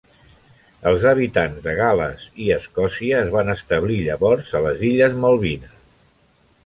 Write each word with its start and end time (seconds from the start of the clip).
Els 0.91 1.03
habitants 1.09 1.59
de 1.65 1.75
Gal·les 1.81 2.25
i 2.45 2.49
Escòcia 2.55 3.19
es 3.25 3.29
van 3.35 3.55
establir 3.57 4.01
llavors 4.09 4.51
a 4.61 4.63
les 4.69 4.83
illes 4.93 5.21
Malvines. 5.27 5.77